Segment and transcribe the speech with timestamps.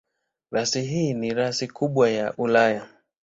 [0.51, 2.87] Rasi hii ni rasi kubwa ya Ulaya.